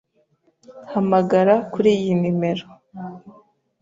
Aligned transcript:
Hamagara 0.91 1.53
kuri 1.73 1.89
iyi 1.99 2.13
nimero. 2.21 2.65